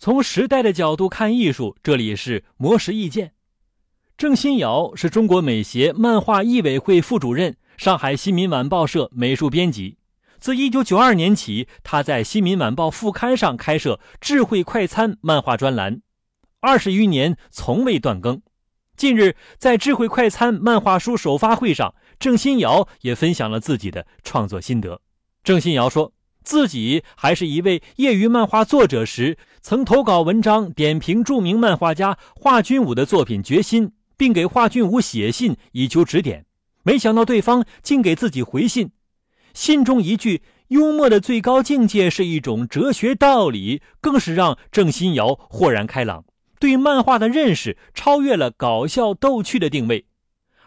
[0.00, 3.34] 从时代的角度看艺术，这里是魔石意见。
[4.16, 9.98] 郑新尧是中国美协漫画艺委会副主任，上海新民晚报社美术编辑。
[10.38, 16.00] 自1992年起，他在新民晚报副刊上开设“智慧快餐”漫画专栏，
[16.60, 18.40] 二十余年从未断更。
[18.96, 25.02] 近日，在“智慧快餐”漫画书首发会上，郑新尧也分享了自己的创作心得。
[25.44, 33.88] 郑新尧说自己还是一位业余漫画作者时，曾投稿文章点评著名漫画家华君武的作品《决心》。
[34.20, 36.44] 并给华君武写信以求指点，
[36.82, 38.90] 没想到对方竟给自己回信。
[39.54, 46.26] 信中一句“幽默的最高境界是一种哲学道理”，更是让郑新瑶豁然开朗，
[46.58, 50.04] 对漫画的认识超越了搞笑逗趣的定位，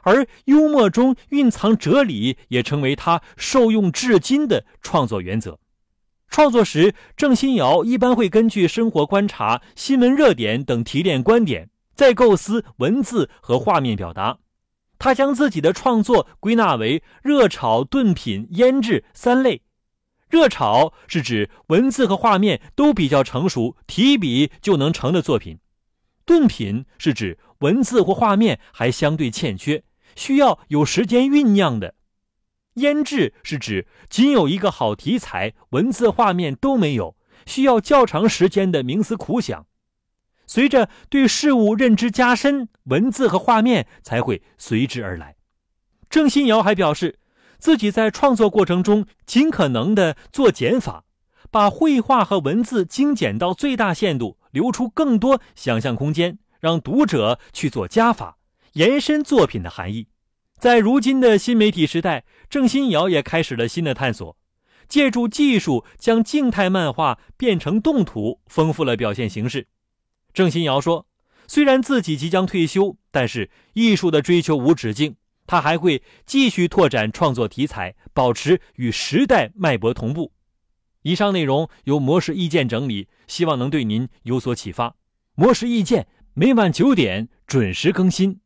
[0.02, 5.60] 而幽默中蕴藏哲理也成为他受用至今的创作原则。
[6.34, 11.70] 创作时，郑新瑶一般会根据生活观察、新闻热点等提炼观点。
[11.94, 14.40] 再构思文字和画面表达，
[14.98, 19.62] 他将自己的创作归纳为热炒、炖品、腌制三类。
[20.27, 25.57] 热炒是指文字和画面都比较成熟，提笔就能成的作品；
[26.26, 29.84] 炖品是指文字或画面还相对欠缺，
[30.16, 31.94] 需要有时间酝酿的；
[32.76, 39.66] 腌制是指仅有一个好题材，文字画面都没有，需要较长时间的冥思苦想。
[40.46, 45.35] 随着对事物认知加深，文字和画面才会随之而来。
[46.10, 47.20] 郑新尧还表示，
[47.57, 51.05] 自己在创作过程中尽可能的做减法，
[51.49, 58.38] 把绘画和文字精简到最大限度，留出更多想象空间，让读者去做加法，
[58.74, 60.07] 延伸作品的含义。
[60.64, 64.38] 在如今的新媒体时代，郑新尧也开始了新的探索，
[64.88, 69.68] 借助技术将静态漫画变成动图，丰富了表现形式。
[70.34, 71.06] 郑新尧说
[71.50, 80.31] ：“虽然自己即将退休，但是艺术的追求无止境，他还会继续拓展创作题材，保持与时代脉搏同步。”
[81.03, 84.96] 以上内容由模式意见整理，希望能对您有所启发。
[85.35, 88.40] 模式意见每晚九点准时更新。